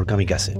[0.00, 0.54] por Kamikaze.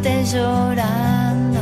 [0.00, 1.60] No estés llorando,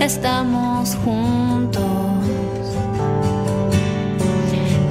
[0.00, 1.82] estamos juntos.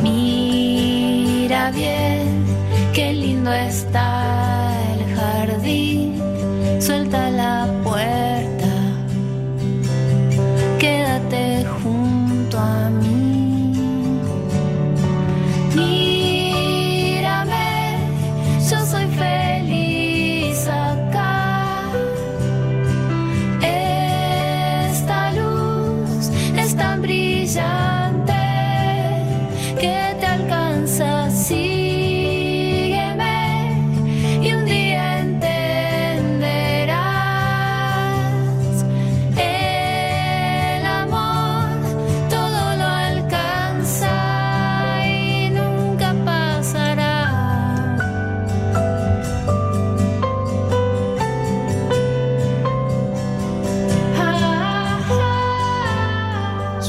[0.02, 2.46] Mira bien,
[2.94, 6.22] qué lindo está el jardín,
[6.80, 7.68] suelta la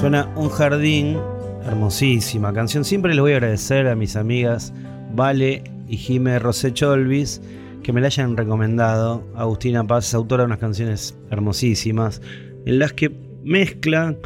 [0.09, 1.19] Un Jardín,
[1.67, 2.83] hermosísima canción.
[2.83, 4.73] Siempre les voy a agradecer a mis amigas
[5.15, 7.43] Vale y Jime Rosé Cholvis
[7.83, 9.23] que me la hayan recomendado.
[9.37, 12.23] Agustina Paz es autora de unas canciones hermosísimas
[12.65, 13.13] en las que
[13.45, 14.17] mezcla,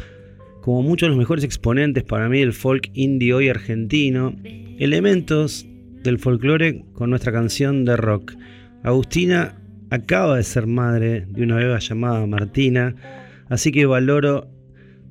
[0.61, 4.33] como muchos de los mejores exponentes para mí del folk indie hoy argentino,
[4.79, 5.67] elementos
[6.01, 8.35] del folclore con nuestra canción de rock.
[8.83, 12.95] Agustina acaba de ser madre de una beba llamada Martina,
[13.49, 14.52] así que valoro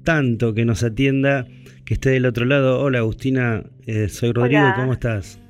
[0.05, 1.47] tanto que nos atienda,
[1.85, 2.81] que esté del otro lado.
[2.81, 4.75] Hola Agustina, eh, soy Rodrigo, Hola.
[4.77, 5.41] ¿cómo estás?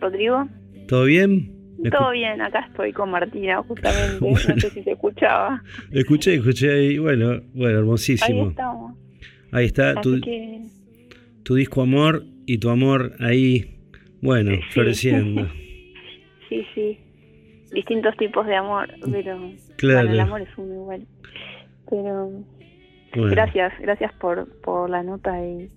[0.00, 0.48] Rodrigo,
[0.88, 1.52] ¿Todo bien?
[1.78, 4.18] ¿Me todo bien, acá estoy con Martina, justamente.
[4.20, 4.38] Bueno.
[4.54, 5.62] No sé si se escuchaba.
[5.90, 8.48] escu- Escuché, escuché ahí, bueno, bueno, Ahí hermosísimo.
[8.50, 8.96] estamos.
[9.52, 10.62] Ahí está tu, que
[11.42, 13.78] tu disco Amor y tu amor ahí,
[14.22, 14.60] bueno, Sí.
[14.72, 15.48] floreciendo.
[16.48, 16.98] sí, sí.
[17.72, 19.38] Distintos tipos de amor, pero
[19.76, 19.98] Claro.
[20.08, 21.06] bueno, el amor es uno igual.
[21.90, 22.30] Pero
[23.16, 25.70] Bueno, gracias, gracias por, por la nota y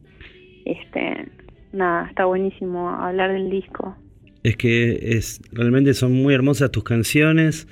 [0.66, 1.30] este
[1.72, 3.96] nada, está buenísimo hablar del disco.
[4.44, 7.68] Es que es realmente son muy hermosas tus canciones.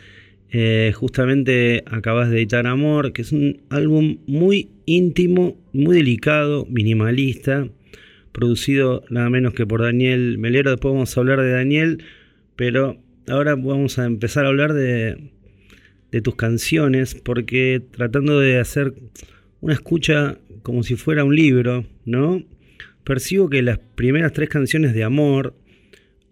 [0.49, 7.67] Eh, justamente acabas de editar Amor, que es un álbum muy íntimo, muy delicado, minimalista,
[8.31, 10.71] producido nada menos que por Daniel Melero.
[10.71, 12.03] Después vamos a hablar de Daniel,
[12.55, 15.31] pero ahora vamos a empezar a hablar de,
[16.11, 18.93] de tus canciones, porque tratando de hacer
[19.61, 22.43] una escucha como si fuera un libro, ¿no?
[23.03, 25.55] Percibo que las primeras tres canciones de Amor,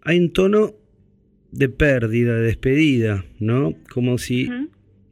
[0.02, 0.74] hay un tono
[1.50, 3.74] de pérdida, de despedida, ¿no?
[3.90, 4.48] Como si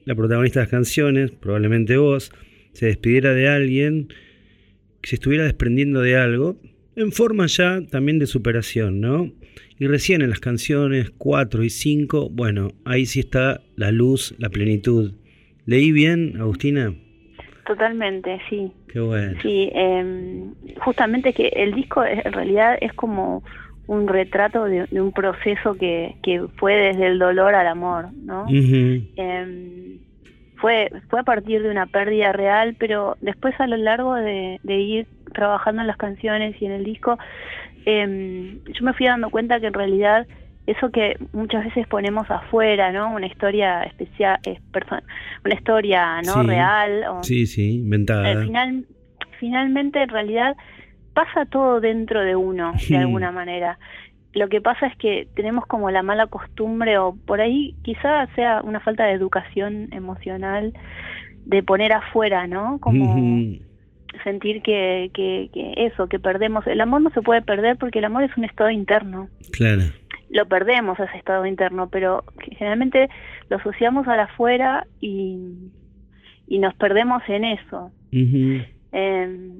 [0.04, 2.30] la protagonista de las canciones, probablemente vos,
[2.72, 4.08] se despidiera de alguien,
[5.00, 6.60] que se estuviera desprendiendo de algo,
[6.96, 9.32] en forma ya también de superación, ¿no?
[9.78, 14.50] Y recién en las canciones 4 y 5, bueno, ahí sí está la luz, la
[14.50, 15.14] plenitud.
[15.66, 16.94] ¿Leí bien, Agustina?
[17.66, 18.72] Totalmente, sí.
[18.88, 19.38] Qué bueno.
[19.42, 20.44] Sí, eh,
[20.80, 23.42] justamente que el disco es- en realidad es como
[23.86, 28.46] un retrato de, de un proceso que, que fue desde el dolor al amor, ¿no?
[29.16, 29.98] Eh,
[30.56, 34.76] fue, fue a partir de una pérdida real, pero después a lo largo de, de
[34.80, 37.18] ir trabajando en las canciones y en el disco,
[37.86, 40.26] eh, yo me fui dando cuenta que en realidad
[40.66, 43.14] eso que muchas veces ponemos afuera, ¿no?
[43.14, 45.02] Una historia especial, es perso-
[45.44, 46.46] una historia no Sí.
[46.46, 48.28] real, o, Sí, sí, inventada.
[48.30, 48.84] al final,
[49.38, 50.56] finalmente en realidad
[51.12, 53.78] pasa todo dentro de uno, de alguna manera.
[54.32, 58.62] lo que pasa es que tenemos como la mala costumbre, o por ahí quizá sea
[58.64, 60.72] una falta de educación emocional,
[61.46, 62.80] de poner afuera, ¿no?
[62.80, 63.14] Como
[64.24, 66.66] sentir que, que, que eso, que perdemos.
[66.66, 69.28] El amor no se puede perder porque el amor es un estado interno.
[69.52, 69.82] Claro.
[70.34, 72.24] Lo perdemos ese estado interno, pero
[72.58, 73.08] generalmente
[73.48, 75.70] lo asociamos al afuera y,
[76.48, 77.92] y nos perdemos en eso.
[78.10, 79.50] Eh,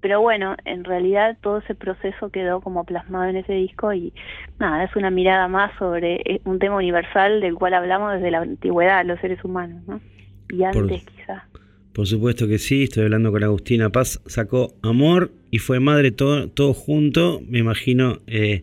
[0.00, 4.14] pero bueno, en realidad todo ese proceso quedó como plasmado en ese disco y
[4.58, 8.38] nada, es una mirada más sobre eh, un tema universal del cual hablamos desde la
[8.38, 10.00] antigüedad, los seres humanos, ¿no?
[10.48, 11.46] Y antes quizá.
[11.92, 16.48] Por supuesto que sí, estoy hablando con Agustina Paz, sacó Amor y fue Madre todo,
[16.48, 18.62] todo junto, me imagino eh,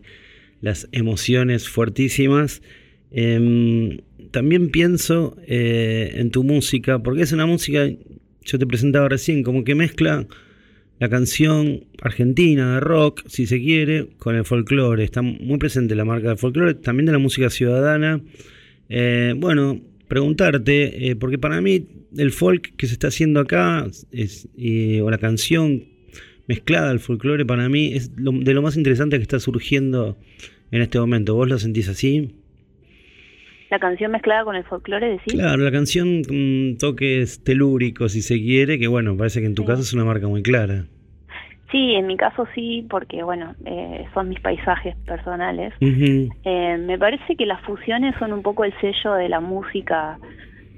[0.60, 2.62] las emociones fuertísimas.
[3.10, 3.98] Em,
[4.30, 7.88] también pienso eh, en tu música, porque es una música,
[8.44, 10.26] yo te presentaba recién, como que mezcla
[10.98, 15.04] la canción argentina de rock, si se quiere, con el folclore.
[15.04, 18.20] Está muy presente la marca de folclore, también de la música ciudadana.
[18.88, 21.86] Eh, bueno, preguntarte, eh, porque para mí
[22.16, 24.48] el folk que se está haciendo acá, es,
[25.02, 25.95] o la canción
[26.48, 30.16] mezclada al folclore, para mí es lo- de lo más interesante que está surgiendo
[30.70, 31.34] en este momento.
[31.34, 32.34] ¿Vos lo sentís así?
[33.70, 35.32] La canción mezclada con el folclore, decís.
[35.34, 39.62] Claro, la canción con toques telúricos, si se quiere, que bueno, parece que en tu
[39.62, 39.68] Sí.
[39.68, 40.84] caso es una marca muy clara.
[41.72, 45.74] Sí, en mi caso sí, porque bueno, eh, son mis paisajes personales.
[45.80, 50.16] Eh, me parece que las fusiones son un poco el sello de la música,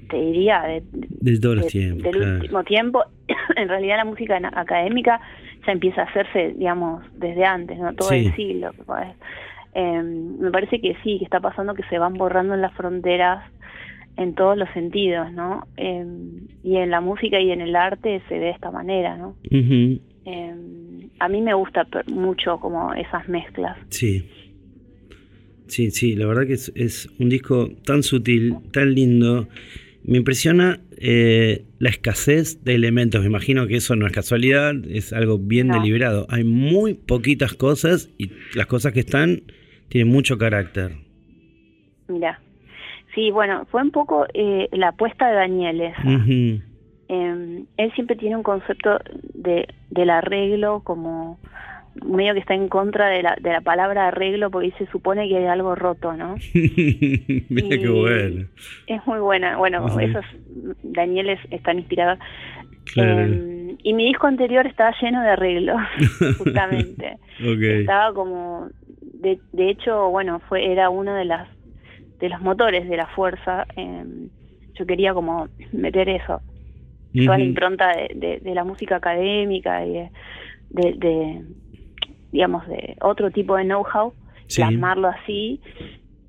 [0.08, 2.02] te diría, de, De todos los de- tiempos.
[2.04, 2.34] del claro.
[2.36, 3.04] último tiempo.
[3.56, 5.20] en realidad la música académica
[5.66, 7.94] ya empieza a hacerse, digamos, desde antes, ¿no?
[7.94, 8.26] Todo Sí.
[8.26, 8.70] el siglo.
[9.74, 13.44] Eh, me parece que sí, que está pasando que se van borrando las fronteras
[14.16, 15.66] en todos los sentidos, ¿no?
[15.76, 16.04] Eh,
[16.64, 19.36] y en la música y en el arte se ve de esta manera, ¿no?
[19.50, 20.54] Eh,
[21.20, 23.76] a mí me gusta mucho como esas mezclas.
[23.90, 24.28] Sí.
[25.66, 29.48] Sí, sí, la verdad que es, es un disco tan sutil, tan lindo.
[30.08, 33.20] Me impresiona eh, la escasez de elementos.
[33.20, 35.74] Me imagino que eso no es casualidad, es algo bien No.
[35.78, 36.26] deliberado.
[36.30, 39.42] Hay muy poquitas cosas y las cosas que están
[39.88, 40.92] tienen mucho carácter.
[42.08, 42.40] Mira.
[43.14, 46.02] Sí, bueno, fue un poco eh, la apuesta de Daniel esa.
[47.10, 48.98] Eh, él siempre tiene un concepto
[49.34, 51.38] de, del arreglo como
[52.04, 55.36] medio que está en contra de la, de la palabra arreglo porque se supone que
[55.38, 56.36] hay algo roto, ¿no?
[56.54, 58.46] Mira qué bueno.
[58.86, 59.56] Es muy buena.
[59.56, 60.24] Bueno, esos
[60.82, 62.18] Daniel es, es tan inspirador.
[62.92, 63.20] Claro.
[63.24, 65.76] Eh, y mi disco anterior estaba lleno de arreglos,
[66.38, 67.18] justamente.
[67.40, 67.62] ok.
[67.62, 68.68] Estaba como,
[69.00, 71.48] de, de hecho, bueno, fue era uno de las
[72.20, 73.66] de los motores de la fuerza.
[73.76, 74.04] eh,
[74.74, 76.40] yo quería como meter eso,
[77.26, 80.08] toda la impronta de, de- de la música académica y
[80.70, 81.42] de,
[82.32, 84.12] digamos, de otro tipo de know-how,
[84.46, 84.62] Sí.
[84.62, 85.60] plasmarlo así.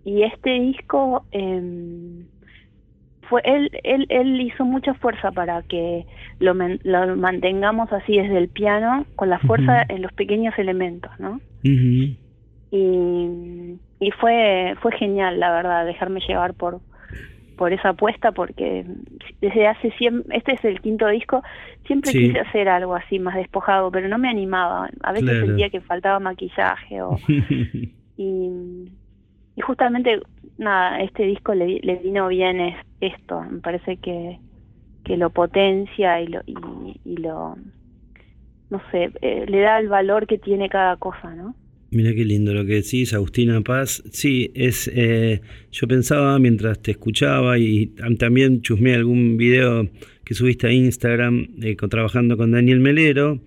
[0.04, 2.24] Y este disco, eh,
[3.30, 6.06] fue él, él, él hizo mucha fuerza para que
[6.40, 6.54] lo,
[6.84, 11.40] lo mantengamos así desde el piano, con la fuerza en los pequeños elementos, ¿no?
[12.72, 16.82] Y, y fue fue genial la verdad dejarme llevar por
[17.60, 18.86] por esa apuesta porque
[19.42, 21.44] desde hace siempre este es el quinto disco
[21.86, 22.20] siempre Sí.
[22.20, 25.46] quise hacer algo así más despojado pero no me animaba a veces Claro.
[25.48, 27.18] sentía que faltaba maquillaje o
[28.18, 28.50] y,
[29.56, 30.22] y justamente
[30.58, 34.40] nada este disco le, le vino bien es, esto me parece que
[35.04, 36.56] que lo potencia y lo y,
[37.04, 37.56] y lo
[38.70, 41.56] no sé eh, le da el valor que tiene cada cosa no
[41.92, 44.04] Mira qué lindo lo que decís, Agustina Paz.
[44.12, 44.90] Sí, es.
[44.94, 45.42] eh,
[45.72, 49.90] yo pensaba mientras te escuchaba y tam- también chusmeé algún video
[50.24, 53.42] que subiste a Instagram eh, con- trabajando con Daniel Melero.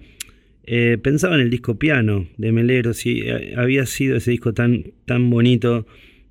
[0.65, 3.23] eh, pensaba en el disco Piano de Melero, si
[3.57, 5.87] había sido ese disco tan, tan bonito,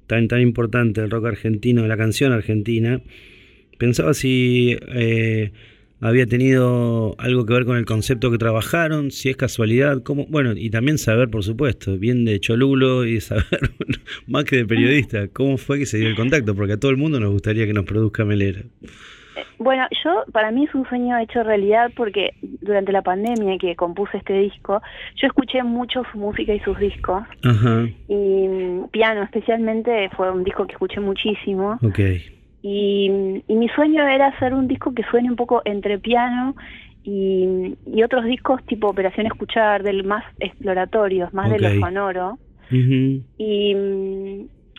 [0.07, 3.01] tan, tan importante del rock argentino, de la canción argentina.
[3.77, 4.77] Pensaba si
[6.01, 10.53] había tenido algo que ver con el concepto que trabajaron, si es casualidad, cómo, bueno,
[10.55, 13.45] y también saber, por supuesto, bien de Cholulo y saber,
[14.27, 16.97] más que de periodista, cómo fue que se dio el contacto, porque a todo el
[16.97, 18.61] mundo nos gustaría que nos produzca Melero.
[18.61, 23.75] Eh, Bueno, yo, para mí es un sueño hecho realidad porque durante la pandemia que
[23.75, 24.81] compuse este disco,
[25.15, 27.23] yo escuché mucho su música y sus discos.
[27.43, 31.77] Ajá, Y mm, piano especialmente fue un disco que escuché muchísimo.
[31.83, 31.99] ok.
[32.63, 36.55] Y, y mi sueño era hacer un disco que suene un poco entre piano
[37.03, 42.39] y, y otros discos tipo Operación Escuchar, del más exploratorios, más de lo sonoro.
[43.37, 43.75] Y,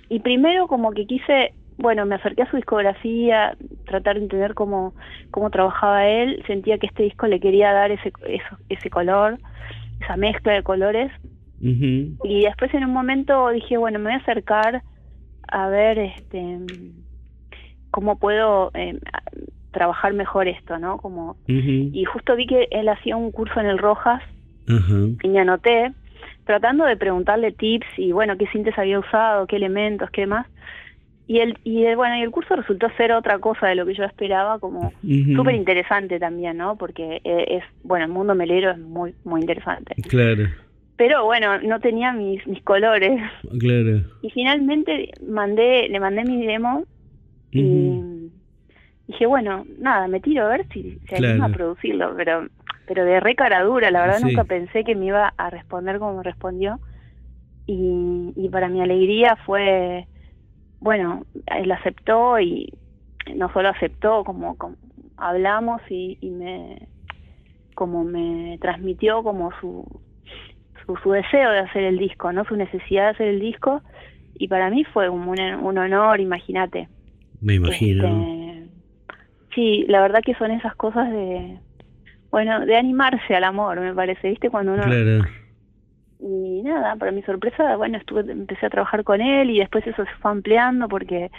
[0.08, 4.94] y primero como que quise, bueno, me acerqué a su discografía, tratar de entender cómo,
[5.32, 9.38] cómo trabajaba él, sentía que este disco le quería dar ese, eso- ese color,
[10.00, 11.10] esa mezcla de colores.
[12.24, 14.82] Y después en un momento dije, bueno, me voy a acercar
[15.48, 16.58] a ver este
[17.92, 18.98] cómo puedo eh,
[19.70, 20.98] trabajar mejor esto, ¿no?
[20.98, 24.22] Como y justo vi que él hacía un curso en el Rojas
[25.22, 25.92] y me anoté
[26.44, 30.46] tratando de preguntarle tips y bueno, qué cintas había usado, qué elementos, qué más.
[31.26, 33.94] Y el y el, bueno, y el curso resultó ser otra cosa de lo que
[33.94, 35.36] yo esperaba, como Ujú.
[35.36, 36.76] súper interesante también, ¿no?
[36.76, 39.94] Porque eh, es, bueno, el mundo melero es muy muy interesante.
[40.08, 40.44] Claro,
[40.96, 43.20] Pero bueno, no tenía mis mis colores.
[43.60, 44.00] claro.
[44.22, 46.84] Y finalmente mandé, le mandé mi demo
[47.52, 48.30] y Ujú.
[49.06, 51.28] dije, bueno, nada, me tiro a ver si se Claro.
[51.28, 52.48] anima a producirlo, pero
[52.86, 54.26] pero de re cara dura, la verdad Sí.
[54.26, 56.80] nunca pensé que me iba a responder como me respondió.
[57.66, 60.08] Y, y para mi alegría fue,
[60.80, 62.72] bueno, él aceptó y
[63.36, 64.76] no solo aceptó, como, como
[65.16, 66.88] hablamos y, y me
[67.74, 69.84] como me transmitió como su,
[70.86, 73.82] su su deseo de hacer el disco, no su necesidad de hacer el disco
[74.34, 76.88] y para mí fue un, un honor, imagínate.
[77.42, 78.04] Me imagino.
[78.04, 78.68] Este,
[79.54, 81.58] sí, la verdad que son esas cosas de,
[82.30, 84.48] bueno, de animarse al amor, me parece, ¿viste?
[84.48, 84.84] Cuando uno...
[84.84, 85.24] Claro.
[86.20, 90.04] Y nada, para mi sorpresa, bueno, estuve, empecé a trabajar con él y después eso
[90.04, 91.30] se fue ampliando porque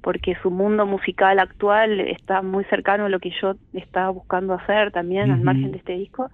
[0.00, 4.92] porque su mundo musical actual está muy cercano a lo que yo estaba buscando hacer
[4.92, 6.30] también, al margen de este disco.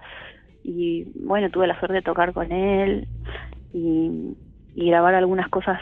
[0.62, 3.09] Y bueno, tuve la suerte de tocar con él
[3.73, 4.37] y,
[4.75, 5.80] y grabar algunas cosas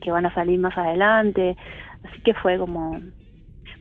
[0.00, 1.56] que van a salir más adelante.
[2.04, 3.00] Así que fue como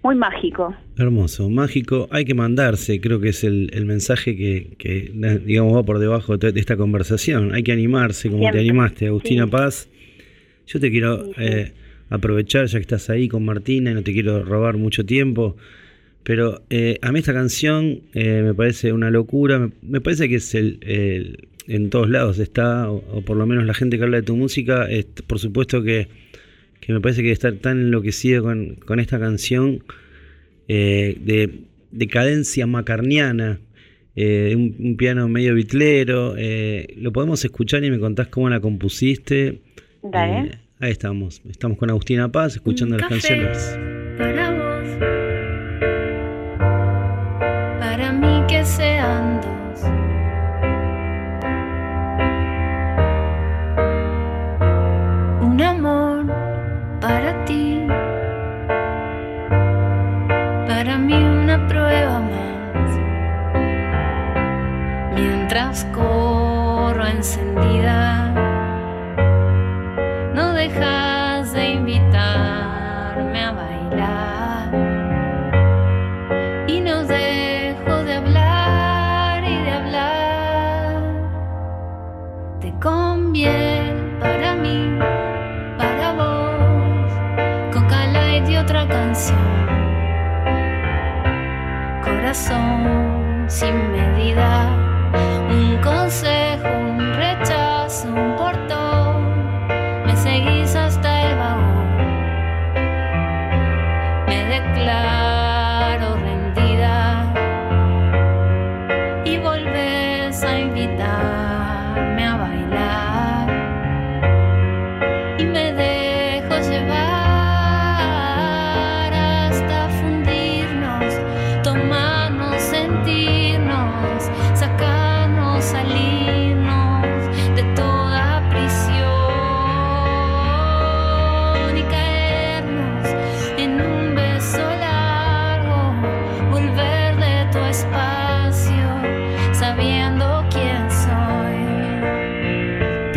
[0.03, 0.73] muy mágico.
[0.97, 2.07] Hermoso, mágico.
[2.11, 5.11] Hay que mandarse, creo que es el, el mensaje que, que,
[5.45, 7.53] digamos, va por debajo de esta conversación.
[7.53, 9.51] Hay que animarse, como te animaste, Agustina Sí.
[9.51, 9.89] Paz.
[10.67, 11.43] Yo te quiero Sí, sí.
[11.43, 11.73] eh,
[12.09, 15.55] aprovechar, ya que estás ahí con Martina, y no te quiero robar mucho tiempo.
[16.23, 19.59] Pero eh, a mí esta canción eh, me parece una locura.
[19.59, 23.45] Me, me parece que es el, el- en todos lados está, o, o por lo
[23.45, 26.07] menos la gente que habla de tu música, es, por supuesto que,
[26.79, 29.83] que me parece que estar tan enloquecido con, con esta canción
[30.67, 33.59] eh, de, de cadencia macarniana,
[34.15, 36.35] eh, un, un piano medio bitlero.
[36.37, 39.59] eh, lo podemos escuchar y me contás cómo la compusiste.
[40.03, 40.47] Dale.
[40.49, 41.41] Eh, ahí estamos.
[41.49, 43.27] Estamos con Agustina Paz escuchando las café.
[43.27, 43.88] canciones.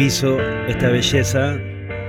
[0.03, 1.57] Piso esta belleza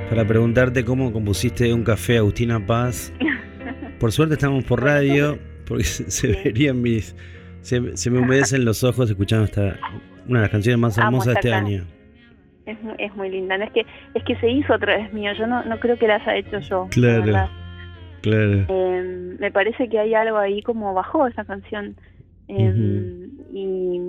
[0.09, 3.13] para preguntarte cómo compusiste un café Agustina Paz.
[3.99, 7.15] Por suerte estamos por radio, porque se, se verían mis.
[7.61, 9.77] Se, se me humedecen los ojos escuchando esta
[10.27, 11.83] una de las canciones más hermosas de este año.
[12.65, 13.59] Es, es muy linda.
[13.59, 13.85] No, es que
[14.15, 15.31] es que se hizo otra vez mío.
[15.37, 16.87] Yo no, no creo que la haya hecho yo.
[16.95, 17.49] la Claro.
[18.21, 18.65] Claro.
[18.69, 21.95] Eh, me parece que hay algo ahí como bajó esa canción.
[22.47, 23.99] Eh, Y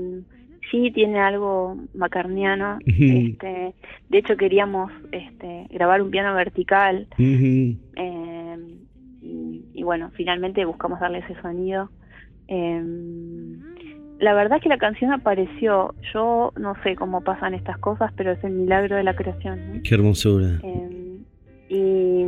[0.75, 2.79] sí tiene algo macarniano.
[2.85, 3.75] Este,
[4.09, 7.07] de hecho queríamos este, grabar un piano vertical.
[7.17, 8.59] Eh,
[9.23, 11.91] y, y bueno, finalmente buscamos darle ese sonido.
[12.49, 12.83] Eh,
[14.19, 15.95] la verdad es que la canción apareció.
[16.13, 19.77] Yo no sé cómo pasan estas cosas, pero es el milagro de la creación.
[19.77, 19.83] ¿no?
[19.83, 20.61] Qué hermosura.
[20.63, 21.19] Eh,
[21.69, 22.25] y,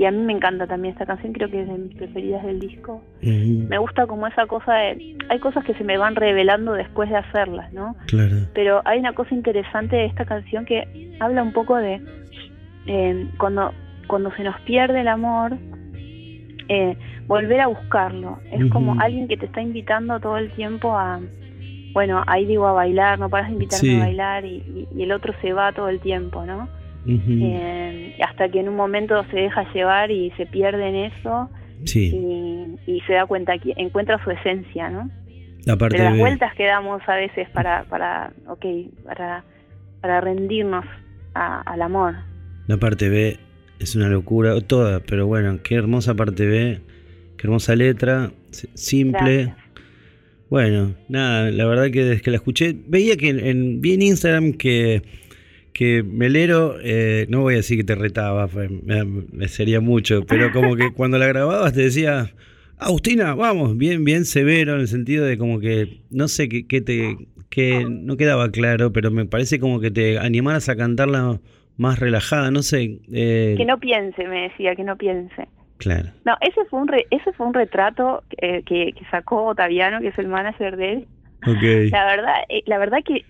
[0.00, 2.58] y a mí me encanta también esta canción, creo que es de mis preferidas del
[2.58, 3.02] disco.
[3.20, 5.16] Me gusta como esa cosa de...
[5.28, 7.94] Hay cosas que se me van revelando después de hacerlas, ¿no?
[8.06, 8.36] Claro.
[8.54, 12.00] Pero hay una cosa interesante de esta canción que habla un poco de
[12.86, 13.72] eh, cuando,
[14.06, 15.58] cuando se nos pierde el amor,
[16.68, 18.38] eh, volver a buscarlo.
[18.50, 21.20] Es como alguien que te está invitando todo el tiempo a,
[21.92, 23.96] bueno, ahí digo a bailar, no paras de invitarme Sí.
[23.96, 26.68] a bailar y, y- y el otro se va todo el tiempo, ¿no?
[27.06, 31.48] Eh, hasta que en un momento se deja llevar y se pierde en eso
[31.84, 35.10] Sí, y, y se da cuenta que encuentra su esencia, ¿no?
[35.64, 38.64] la parte Pero las vueltas que damos a veces para, para, ok,
[39.04, 39.44] para,
[40.02, 40.84] para rendirnos
[41.34, 42.14] a- al amor.
[42.66, 43.38] La parte B
[43.78, 46.80] es una locura, toda, pero bueno, qué hermosa parte B,
[47.38, 48.30] qué hermosa letra,
[48.74, 49.44] simple.
[49.44, 49.56] Gracias.
[50.50, 54.52] Bueno, nada, la verdad que desde que la escuché, veía que en- vi en Instagram
[54.52, 55.02] que,
[55.72, 60.24] que Melero, eh, no voy a decir que te retaba, fue- me, me sería mucho,
[60.26, 62.30] pero como que cuando la grababas te decía,
[62.78, 66.80] Agustina, vamos, bien, bien severo en el sentido de como que, no sé qué qué
[66.80, 67.16] te,
[67.50, 71.40] que no quedaba claro, pero me parece como que te animaras a cantarla
[71.76, 72.98] más relajada, no sé.
[73.12, 75.48] eh, Que no piense, me decía, que no piense.
[75.78, 76.10] Claro.
[76.26, 80.08] No, ese fue un re- ese fue un retrato eh, que, que sacó Otaviano, que
[80.08, 81.06] es el manager de él.
[81.46, 81.90] Ok.
[81.90, 83.24] La verdad, eh, la verdad que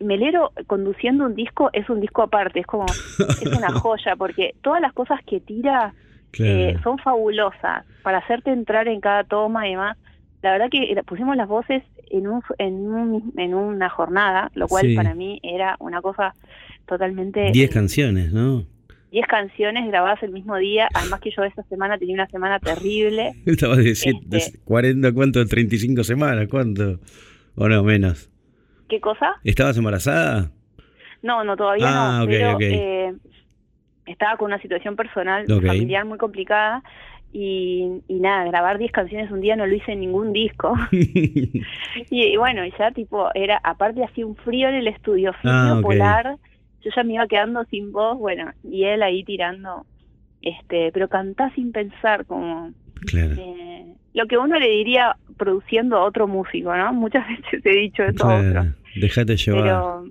[0.00, 2.86] Melero conduciendo un disco es un disco aparte, es como
[3.42, 5.94] es una joya porque todas las cosas que tira
[6.38, 9.96] eh, son fabulosas para hacerte entrar en cada toma y demás.
[10.42, 14.86] La verdad que pusimos las voces en un, en un en una jornada, lo cual
[14.86, 14.94] Sí.
[14.94, 16.34] para mí era una cosa
[16.86, 18.64] totalmente 10 eh, canciones, ¿no?
[19.12, 23.32] 10 canciones grabadas el mismo día, además que yo esa semana tenía una semana terrible.
[23.46, 24.58] Estabas de Este.
[24.64, 25.44] 40, ¿cuánto?
[25.46, 27.00] 35 semanas, ¿cuánto?
[27.56, 28.30] O no, menos.
[28.88, 29.34] ¿Qué cosa?
[29.44, 30.50] ¿Estabas embarazada?
[31.22, 32.62] No, no, todavía Ah, no, ok, pero ok.
[32.62, 33.14] eh,
[34.06, 36.82] estaba con una situación personal, familiar muy complicada
[37.32, 40.74] y, y nada, grabar 10 canciones un día no lo hice en ningún disco.
[40.92, 41.62] y,
[42.10, 46.36] y bueno, ya tipo, era, aparte hacía un frío en el estudio, frío Ah, polar,
[46.82, 49.84] yo ya me iba quedando sin voz, bueno, y él ahí tirando,
[50.42, 52.72] este, pero cantá sin pensar como...
[53.06, 53.34] claro.
[53.38, 53.84] eh,
[54.14, 56.92] lo que uno le diría produciendo a otro músico, ¿no?
[56.94, 58.50] Muchas veces he dicho eso a otro.
[58.52, 58.74] Claro.
[59.00, 59.62] Déjate llevar.
[59.62, 60.04] Pero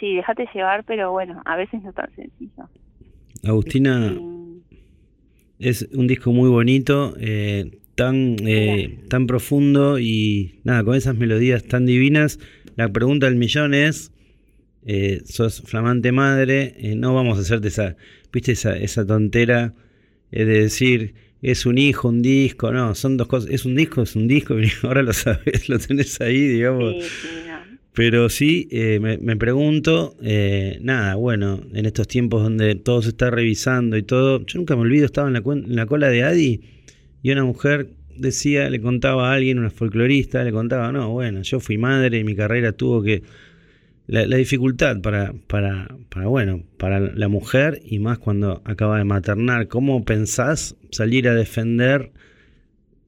[0.00, 2.68] sí, déjate llevar, pero bueno, a veces no es tan sencillo.
[3.44, 4.58] Agustina, Y-
[5.60, 11.64] es un disco muy bonito, eh, tan, eh, tan profundo y nada, con esas melodías
[11.64, 12.38] tan divinas.
[12.76, 14.12] La pregunta del millón es,
[14.86, 17.96] eh, sos flamante madre, no vamos a hacerte esa,
[18.32, 19.74] viste, esa, esa tontera
[20.30, 24.16] de decir, es un hijo, un disco, no, son dos cosas, es un disco, es
[24.16, 27.04] un disco, ahora lo sabes, lo tenés ahí, digamos.
[27.04, 27.58] sí, sí, no.
[27.94, 33.08] Pero sí, eh, me, me pregunto, eh, nada, bueno, en estos tiempos donde todo se
[33.08, 36.22] está revisando y todo, yo nunca me olvido, estaba en la, en la cola de
[36.22, 36.60] Adi
[37.22, 41.60] y una mujer decía, le contaba a alguien, una folclorista, le contaba, no, bueno, yo
[41.60, 43.22] fui madre y mi carrera tuvo que...
[44.08, 49.04] La, la dificultad para, para, para, bueno, para la mujer y más cuando acaba de
[49.04, 52.10] maternar, ¿cómo pensás salir a defender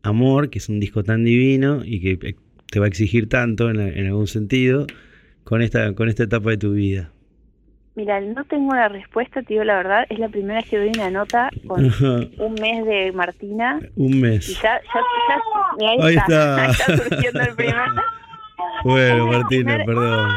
[0.03, 2.35] Amor, que es un disco tan divino y que eh,
[2.71, 4.87] te va a exigir tanto en, en algún sentido
[5.45, 7.11] con esta, con esta etapa de tu vida?
[7.97, 11.11] Mira, no tengo la respuesta, digo la verdad, es la primera vez que doy una
[11.11, 11.85] nota con
[12.39, 14.61] un mes de Martina Un y mes.
[14.63, 14.81] ya,
[15.81, 17.77] ya, ahí, Ahí está, está surgiendo el primer...
[18.85, 20.31] Bueno, Martina, perdón.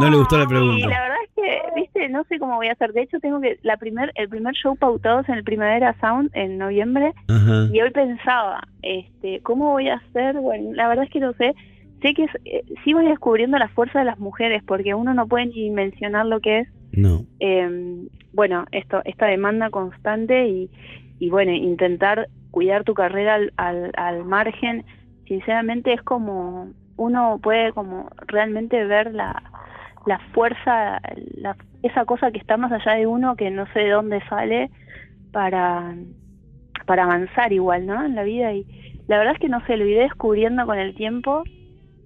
[0.00, 0.88] No le gustó la Y pregunta.
[0.88, 2.92] la verdad es que, viste, no sé cómo voy a hacer.
[2.92, 6.30] De hecho, tengo que la primer, el primer show pautado es en el Primavera Sound
[6.34, 7.68] en noviembre Ajá.
[7.72, 10.36] y hoy pensaba, este, ¿cómo voy a hacer?
[10.36, 11.54] Bueno, la verdad es que no sé.
[12.02, 15.26] Sé que es, eh, sí voy descubriendo la fuerza de las mujeres porque uno no
[15.26, 17.24] puede ni mencionar lo que es, No.
[17.40, 17.96] eh,
[18.32, 20.68] bueno, esto, esta demanda constante y,
[21.18, 24.84] y bueno, intentar cuidar tu carrera al, al, al margen.
[25.28, 29.42] Sinceramente es como uno puede como realmente ver la,
[30.06, 31.00] la fuerza,
[31.36, 34.70] la, esa cosa que está más allá de uno que no sé de dónde sale
[35.32, 35.94] para,
[36.86, 38.04] para avanzar igual, ¿no?
[38.04, 38.66] En la vida y
[39.06, 41.44] la verdad es que no sé, lo iré descubriendo con el tiempo,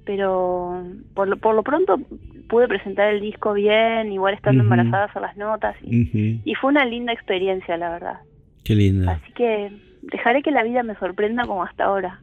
[0.05, 0.83] pero
[1.14, 2.01] por lo, por lo pronto
[2.48, 4.72] pude presentar el disco bien, igual estando Ujú.
[4.72, 8.18] embarazada hacer las notas y, y fue una linda experiencia, la verdad.
[8.64, 9.12] Qué linda.
[9.12, 9.70] Así que
[10.03, 12.20] dejaré que la vida me sorprenda como hasta ahora.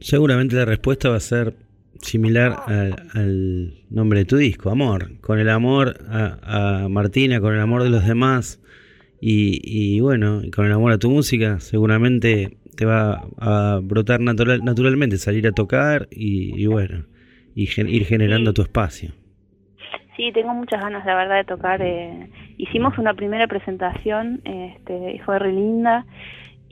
[0.00, 1.54] Seguramente la respuesta va a ser
[2.00, 5.20] similar al, al nombre de tu disco, Amor.
[5.20, 8.60] Con el amor a, a Martina, con el amor de los demás
[9.20, 14.62] y, y bueno, con el amor a tu música, seguramente te va a brotar natural,
[14.62, 17.06] naturalmente, salir a tocar y, y bueno,
[17.54, 19.12] y gen- ir generando tu espacio.
[20.16, 21.82] Sí, tengo muchas ganas, la verdad, de tocar.
[21.82, 26.06] Eh, hicimos una primera presentación, este, y fue re linda.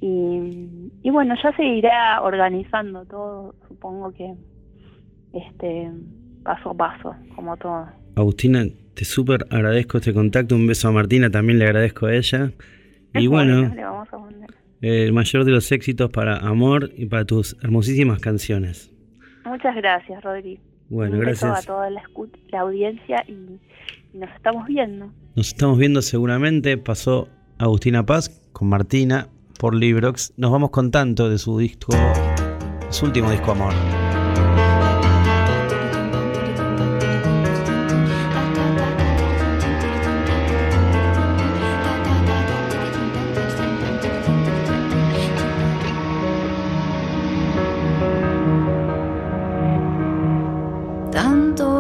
[0.01, 4.35] Y, y, bueno, ya se irá organizando todo, supongo que
[5.35, 5.91] este
[6.43, 7.87] paso a paso, como todo.
[8.17, 10.55] Agustina, te súper agradezco este contacto.
[10.55, 12.53] Un beso a Martina, también le agradezco a ella.
[13.15, 13.71] y bueno,
[14.81, 18.91] el mayor de los éxitos para Amor y para tus hermosísimas canciones.
[19.45, 20.61] Muchas gracias, Rodri.
[20.89, 21.65] Bueno, gracias.
[21.65, 22.03] a toda la,
[22.51, 23.59] la audiencia y,
[24.15, 25.11] nos estamos viendo.
[25.35, 26.79] Nos estamos viendo seguramente.
[26.79, 30.33] Pasó Agustina Paz con Martina por Librox.
[30.37, 31.93] Nos vamos con tanto de su disco,
[32.91, 34.04] su último disco Amor.
[51.25, 51.74] 感動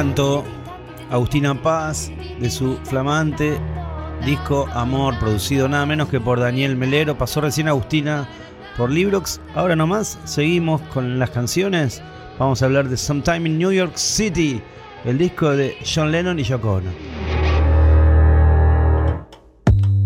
[0.00, 0.42] tanto
[1.10, 2.10] Agustina Paz
[2.40, 3.60] de su flamante
[4.24, 7.18] disco Amor, producido nada menos que por Daniel Melero.
[7.18, 8.26] Pasó recién Agustina
[8.78, 9.42] por Librox.
[9.54, 12.00] Ahora nomás seguimos con las canciones.
[12.38, 14.62] Vamos a hablar de Sometime in New York City,
[15.04, 16.90] el disco de John Lennon y Yoko Ono.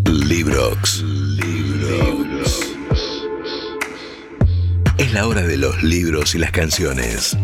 [0.07, 1.02] Librox.
[1.02, 2.72] Librox.
[4.98, 7.38] Es la hora de los libros y las canciones.